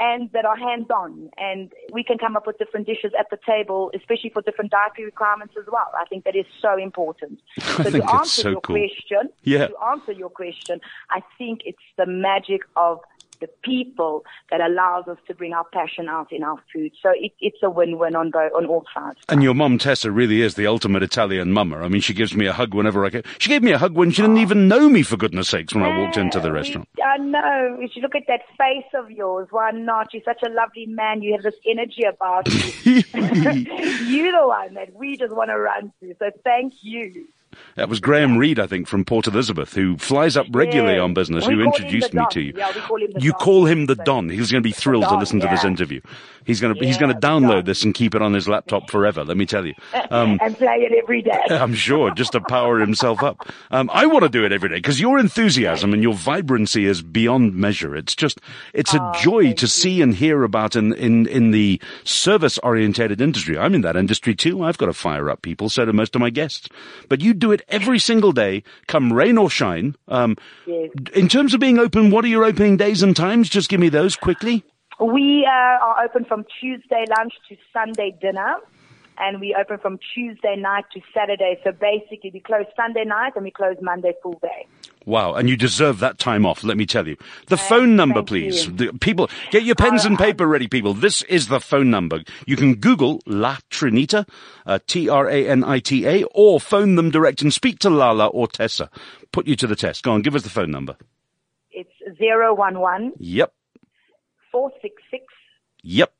and 0.00 0.30
that 0.32 0.44
are 0.44 0.56
hands-on 0.56 1.30
and 1.36 1.72
we 1.92 2.02
can 2.02 2.18
come 2.18 2.36
up 2.36 2.46
with 2.46 2.58
different 2.58 2.86
dishes 2.86 3.12
at 3.18 3.28
the 3.30 3.38
table, 3.46 3.90
especially 3.94 4.30
for 4.30 4.42
different 4.42 4.70
dietary 4.70 5.04
requirements 5.04 5.54
as 5.58 5.66
well. 5.70 5.90
I 5.98 6.04
think 6.06 6.24
that 6.24 6.36
is 6.36 6.46
so 6.60 6.78
important. 6.78 7.40
So 7.82 7.90
to 7.90 8.14
answer 8.14 8.42
so 8.42 8.50
your 8.50 8.60
cool. 8.60 8.76
question, 8.76 9.30
yeah. 9.42 9.66
to 9.66 9.76
answer 9.90 10.12
your 10.12 10.28
question, 10.28 10.80
I 11.10 11.22
think 11.38 11.62
it's 11.64 11.78
the 11.96 12.06
magic 12.06 12.62
of 12.76 13.00
the 13.42 13.48
people 13.62 14.24
that 14.50 14.60
allows 14.60 15.08
us 15.08 15.18
to 15.26 15.34
bring 15.34 15.52
our 15.52 15.64
passion 15.72 16.08
out 16.08 16.32
in 16.32 16.42
our 16.42 16.58
food. 16.72 16.92
So 17.02 17.10
it, 17.10 17.32
it's 17.40 17.58
a 17.62 17.68
win-win 17.68 18.14
on 18.14 18.30
both, 18.30 18.52
on 18.54 18.66
all 18.66 18.86
sides. 18.94 19.18
And 19.28 19.42
your 19.42 19.52
mum 19.52 19.78
Tessa 19.78 20.10
really 20.10 20.40
is 20.40 20.54
the 20.54 20.66
ultimate 20.66 21.02
Italian 21.02 21.52
mummer. 21.52 21.82
I 21.82 21.88
mean, 21.88 22.00
she 22.00 22.14
gives 22.14 22.34
me 22.34 22.46
a 22.46 22.52
hug 22.52 22.72
whenever 22.72 23.04
I 23.04 23.10
get. 23.10 23.26
She 23.38 23.48
gave 23.48 23.62
me 23.62 23.72
a 23.72 23.78
hug 23.78 23.94
when 23.94 24.12
she 24.12 24.22
didn't 24.22 24.38
even 24.38 24.68
know 24.68 24.88
me, 24.88 25.02
for 25.02 25.16
goodness 25.16 25.48
sakes, 25.48 25.74
when 25.74 25.82
I 25.82 25.98
walked 25.98 26.16
into 26.16 26.40
the 26.40 26.52
restaurant. 26.52 26.88
I 27.04 27.18
know. 27.18 27.76
If 27.80 27.96
you 27.96 28.02
look 28.02 28.14
at 28.14 28.28
that 28.28 28.42
face 28.56 28.88
of 28.94 29.10
yours, 29.10 29.48
why 29.50 29.72
not? 29.72 30.14
You're 30.14 30.22
such 30.24 30.42
a 30.46 30.48
lovely 30.48 30.86
man. 30.86 31.22
You 31.22 31.32
have 31.32 31.42
this 31.42 31.56
energy 31.66 32.04
about 32.04 32.48
you. 32.48 33.02
You're 34.06 34.32
the 34.32 34.46
one 34.46 34.74
that 34.74 34.94
we 34.94 35.16
just 35.16 35.34
want 35.34 35.50
to 35.50 35.58
run 35.58 35.92
to. 36.00 36.14
So 36.18 36.30
thank 36.44 36.74
you. 36.82 37.26
That 37.76 37.88
was 37.88 38.00
Graham 38.00 38.36
Reed, 38.36 38.58
I 38.58 38.66
think, 38.66 38.86
from 38.86 39.04
Port 39.04 39.26
Elizabeth, 39.26 39.74
who 39.74 39.96
flies 39.96 40.36
up 40.36 40.46
regularly 40.50 40.96
yeah. 40.96 41.02
on 41.02 41.14
business, 41.14 41.46
we 41.46 41.54
who 41.54 41.62
introduced 41.62 42.12
me 42.12 42.24
to 42.30 42.40
you. 42.40 42.52
Yeah, 42.56 42.72
call 42.72 42.98
you 42.98 43.08
Don. 43.08 43.32
call 43.32 43.66
him 43.66 43.86
the 43.86 43.94
Don. 43.94 44.28
He's 44.28 44.50
going 44.50 44.62
to 44.62 44.68
be 44.68 44.72
thrilled 44.72 45.08
to 45.08 45.16
listen 45.16 45.40
to 45.40 45.48
this 45.48 45.64
interview. 45.64 46.00
He's 46.44 46.60
going 46.60 46.74
to 46.74 46.84
he's 46.84 46.98
going 46.98 47.12
to 47.12 47.20
download 47.20 47.66
this 47.66 47.84
and 47.84 47.94
keep 47.94 48.14
it 48.14 48.22
on 48.22 48.32
his 48.32 48.48
laptop 48.48 48.90
forever. 48.90 49.24
Let 49.24 49.36
me 49.36 49.46
tell 49.46 49.64
you, 49.64 49.74
um, 50.10 50.38
and 50.42 50.56
play 50.56 50.88
it 50.90 50.92
every 51.00 51.22
day. 51.22 51.40
I'm 51.50 51.74
sure, 51.74 52.10
just 52.12 52.32
to 52.32 52.40
power 52.40 52.80
himself 52.80 53.22
up. 53.22 53.48
Um, 53.70 53.90
I 53.92 54.06
want 54.06 54.24
to 54.24 54.28
do 54.28 54.44
it 54.44 54.52
every 54.52 54.68
day 54.68 54.76
because 54.76 55.00
your 55.00 55.18
enthusiasm 55.18 55.92
and 55.92 56.02
your 56.02 56.14
vibrancy 56.14 56.86
is 56.86 57.02
beyond 57.02 57.54
measure. 57.54 57.94
It's 57.96 58.14
just 58.14 58.40
it's 58.72 58.94
a 58.94 59.00
oh, 59.00 59.12
joy 59.20 59.52
to 59.52 59.62
you. 59.62 59.68
see 59.68 60.02
and 60.02 60.14
hear 60.14 60.42
about 60.42 60.74
in 60.76 60.92
in 60.94 61.26
in 61.26 61.50
the 61.52 61.80
service 62.04 62.58
orientated 62.58 63.20
industry. 63.20 63.56
I'm 63.58 63.74
in 63.74 63.82
that 63.82 63.96
industry 63.96 64.34
too. 64.34 64.64
I've 64.64 64.78
got 64.78 64.86
to 64.86 64.92
fire 64.92 65.30
up 65.30 65.42
people. 65.42 65.68
So 65.68 65.84
do 65.84 65.92
most 65.92 66.14
of 66.14 66.20
my 66.20 66.30
guests. 66.30 66.68
But 67.08 67.20
you 67.20 67.34
do 67.42 67.52
it 67.52 67.62
every 67.68 67.98
single 67.98 68.32
day, 68.32 68.62
come 68.86 69.12
rain 69.12 69.36
or 69.36 69.50
shine. 69.50 69.96
Um, 70.08 70.36
yes. 70.66 70.90
In 71.14 71.28
terms 71.28 71.52
of 71.54 71.60
being 71.60 71.78
open, 71.78 72.10
what 72.10 72.24
are 72.24 72.28
your 72.28 72.44
opening 72.44 72.76
days 72.76 73.02
and 73.02 73.14
times? 73.16 73.48
Just 73.48 73.68
give 73.68 73.80
me 73.80 73.88
those 73.88 74.14
quickly. 74.16 74.64
We 75.00 75.44
uh, 75.44 75.84
are 75.84 76.04
open 76.04 76.24
from 76.24 76.44
Tuesday 76.60 77.04
lunch 77.18 77.34
to 77.48 77.56
Sunday 77.72 78.16
dinner, 78.20 78.56
and 79.18 79.40
we 79.40 79.56
open 79.58 79.78
from 79.78 79.98
Tuesday 80.14 80.54
night 80.56 80.84
to 80.94 81.00
Saturday. 81.12 81.58
So 81.64 81.72
basically, 81.72 82.30
we 82.32 82.40
close 82.40 82.66
Sunday 82.76 83.04
night 83.04 83.32
and 83.34 83.44
we 83.44 83.50
close 83.50 83.76
Monday 83.82 84.12
full 84.22 84.38
day. 84.40 84.68
Wow, 85.04 85.34
and 85.34 85.48
you 85.48 85.56
deserve 85.56 85.98
that 86.00 86.18
time 86.18 86.46
off, 86.46 86.62
let 86.62 86.76
me 86.76 86.86
tell 86.86 87.08
you. 87.08 87.16
The 87.48 87.56
phone 87.56 87.96
number, 87.96 88.22
please. 88.22 88.72
The, 88.72 88.92
people, 89.00 89.28
get 89.50 89.64
your 89.64 89.74
pens 89.74 90.04
and 90.04 90.18
paper 90.18 90.46
ready, 90.46 90.68
people. 90.68 90.94
This 90.94 91.22
is 91.22 91.48
the 91.48 91.60
phone 91.60 91.90
number. 91.90 92.22
You 92.46 92.56
can 92.56 92.76
Google 92.76 93.20
La 93.26 93.58
Trinita, 93.70 94.28
uh, 94.66 94.78
T-R-A-N-I-T-A, 94.86 96.24
or 96.24 96.60
phone 96.60 96.94
them 96.94 97.10
direct 97.10 97.42
and 97.42 97.52
speak 97.52 97.78
to 97.80 97.90
Lala 97.90 98.28
or 98.28 98.46
Tessa. 98.46 98.90
Put 99.32 99.46
you 99.46 99.56
to 99.56 99.66
the 99.66 99.76
test. 99.76 100.04
Go 100.04 100.12
on, 100.12 100.22
give 100.22 100.34
us 100.34 100.42
the 100.42 100.50
phone 100.50 100.70
number. 100.70 100.96
It's 101.70 101.90
011 102.20 103.14
Yep, 103.18 103.52
466 104.52 105.24
yep. 105.82 106.12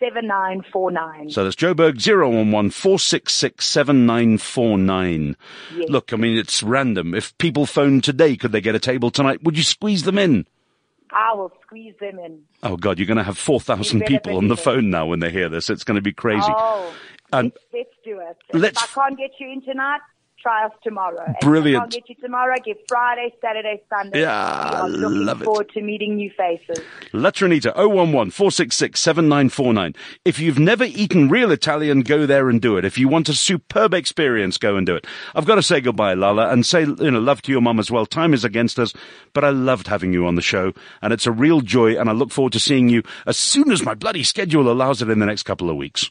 7949. 0.00 1.30
So 1.30 1.44
that's 1.44 1.56
Joburg 1.56 2.04
011 2.04 2.70
466 2.70 3.64
7949. 3.64 5.36
Yes. 5.76 5.88
Look, 5.88 6.12
I 6.12 6.16
mean, 6.16 6.38
it's 6.38 6.62
random. 6.62 7.14
If 7.14 7.36
people 7.38 7.66
phone 7.66 8.00
today, 8.00 8.36
could 8.36 8.52
they 8.52 8.60
get 8.60 8.74
a 8.74 8.78
table 8.80 9.10
tonight? 9.10 9.42
Would 9.44 9.56
you 9.56 9.62
squeeze 9.62 10.02
them 10.04 10.18
in? 10.18 10.46
I 11.12 11.34
will 11.34 11.52
squeeze 11.62 11.94
them 12.00 12.18
in. 12.18 12.42
Oh 12.62 12.76
God, 12.76 12.98
you're 12.98 13.06
going 13.06 13.16
to 13.18 13.24
have 13.24 13.36
4,000 13.38 14.02
people 14.06 14.36
on 14.36 14.48
the 14.48 14.54
it. 14.54 14.60
phone 14.60 14.90
now 14.90 15.06
when 15.06 15.20
they 15.20 15.30
hear 15.30 15.48
this. 15.48 15.68
It's 15.70 15.84
going 15.84 15.96
to 15.96 16.02
be 16.02 16.12
crazy. 16.12 16.46
Oh, 16.48 16.92
And- 17.32 17.52
let's, 17.52 17.64
let's 17.72 17.90
do 18.04 18.20
it. 18.20 18.36
Let's- 18.56 18.82
If 18.82 18.96
I 18.96 19.08
can't 19.08 19.18
get 19.18 19.30
you 19.40 19.50
in 19.52 19.62
tonight, 19.62 20.00
try 20.40 20.64
us 20.66 20.72
tomorrow. 20.82 21.22
And 21.26 21.36
Brilliant. 21.40 21.82
I'll 21.82 21.88
get 21.88 22.08
you 22.08 22.14
tomorrow. 22.16 22.56
Give 22.64 22.76
Friday, 22.88 23.32
Saturday, 23.40 23.82
Sunday. 23.88 24.20
Yeah, 24.20 24.82
are 24.82 24.88
looking 24.88 25.24
love 25.24 25.42
it. 25.42 25.44
forward 25.44 25.68
to 25.70 25.82
meeting 25.82 26.16
new 26.16 26.30
faces. 26.36 26.82
La 27.12 27.30
Trinita, 27.30 27.72
011 27.76 28.30
466 28.30 28.98
7949. 29.00 29.94
If 30.24 30.38
you've 30.38 30.58
never 30.58 30.84
eaten 30.84 31.28
real 31.28 31.50
Italian, 31.50 32.02
go 32.02 32.26
there 32.26 32.48
and 32.48 32.60
do 32.60 32.76
it. 32.76 32.84
If 32.84 32.98
you 32.98 33.08
want 33.08 33.28
a 33.28 33.34
superb 33.34 33.94
experience, 33.94 34.58
go 34.58 34.76
and 34.76 34.86
do 34.86 34.96
it. 34.96 35.06
I've 35.34 35.46
got 35.46 35.56
to 35.56 35.62
say 35.62 35.80
goodbye, 35.80 36.14
Lala, 36.14 36.48
and 36.50 36.64
say, 36.64 36.82
you 36.82 37.10
know, 37.10 37.20
love 37.20 37.42
to 37.42 37.52
your 37.52 37.60
mum 37.60 37.78
as 37.78 37.90
well. 37.90 38.06
Time 38.06 38.34
is 38.34 38.44
against 38.44 38.78
us, 38.78 38.92
but 39.32 39.44
I 39.44 39.50
loved 39.50 39.86
having 39.86 40.12
you 40.12 40.26
on 40.26 40.34
the 40.34 40.42
show, 40.42 40.72
and 41.02 41.12
it's 41.12 41.26
a 41.26 41.32
real 41.32 41.60
joy, 41.60 41.98
and 41.98 42.08
I 42.08 42.12
look 42.12 42.30
forward 42.30 42.52
to 42.54 42.60
seeing 42.60 42.88
you 42.88 43.02
as 43.26 43.36
soon 43.36 43.70
as 43.70 43.84
my 43.84 43.94
bloody 43.94 44.22
schedule 44.22 44.70
allows 44.70 45.02
it 45.02 45.10
in 45.10 45.18
the 45.18 45.26
next 45.26 45.44
couple 45.44 45.70
of 45.70 45.76
weeks. 45.76 46.10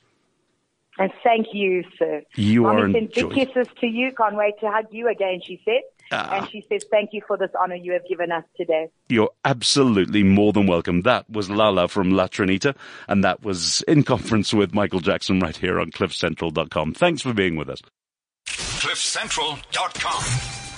And 1.00 1.12
thank 1.24 1.48
you, 1.54 1.84
sir. 1.98 2.22
You 2.36 2.64
Mommy 2.64 2.82
are 2.82 2.88
a 2.88 2.92
sends 2.92 3.14
big 3.16 3.30
joy. 3.30 3.34
kisses 3.34 3.68
to 3.80 3.88
you. 3.88 4.12
Can't 4.16 4.36
wait 4.36 4.60
to 4.60 4.70
hug 4.70 4.88
you 4.92 5.08
again, 5.08 5.40
she 5.44 5.62
said. 5.64 5.80
Ah. 6.12 6.38
And 6.38 6.50
she 6.50 6.66
says, 6.68 6.84
thank 6.92 7.12
you 7.14 7.22
for 7.26 7.38
this 7.38 7.52
honor 7.60 7.76
you 7.76 7.94
have 7.94 8.06
given 8.08 8.32
us 8.32 8.44
today. 8.58 8.90
You're 9.08 9.30
absolutely 9.46 10.24
more 10.24 10.52
than 10.52 10.68
welcome. 10.68 11.04
That 11.04 11.30
was 11.30 11.50
Lala 11.50 11.88
from 11.88 12.12
La 12.12 12.28
Trinita, 12.28 12.76
and 13.08 13.24
that 13.24 13.44
was 13.44 13.82
in 13.84 14.04
conference 14.04 14.54
with 14.54 14.74
Michael 14.74 15.00
Jackson 15.00 15.40
right 15.40 15.56
here 15.56 15.80
on 15.80 15.92
CliffCentral.com. 15.92 16.96
Thanks 16.96 17.22
for 17.22 17.34
being 17.34 17.56
with 17.56 17.70
us. 17.70 17.82
CliffCentral.com. 18.48 20.69